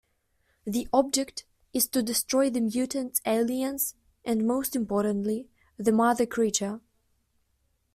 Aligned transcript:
The 0.65 0.87
object 0.91 1.45
is 1.73 1.87
to 1.89 2.01
destroy 2.01 2.49
the 2.49 2.61
mutants 2.61 3.21
aliens 3.23 3.93
and, 4.25 4.47
most 4.47 4.75
importantly, 4.75 5.47
the 5.77 5.91
Mother 5.91 6.25
Creature. 6.25 6.81